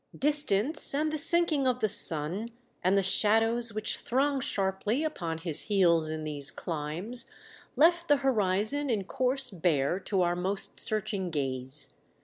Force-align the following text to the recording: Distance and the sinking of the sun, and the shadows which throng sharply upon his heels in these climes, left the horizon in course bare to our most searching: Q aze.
Distance 0.17 0.95
and 0.95 1.13
the 1.13 1.19
sinking 1.19 1.67
of 1.67 1.79
the 1.79 1.87
sun, 1.87 2.49
and 2.83 2.97
the 2.97 3.03
shadows 3.03 3.71
which 3.71 3.99
throng 3.99 4.39
sharply 4.39 5.03
upon 5.03 5.37
his 5.37 5.59
heels 5.69 6.09
in 6.09 6.23
these 6.23 6.49
climes, 6.49 7.29
left 7.75 8.07
the 8.07 8.17
horizon 8.25 8.89
in 8.89 9.03
course 9.03 9.51
bare 9.51 9.99
to 9.99 10.23
our 10.23 10.35
most 10.35 10.79
searching: 10.79 11.29
Q 11.29 11.39
aze. 11.39 11.93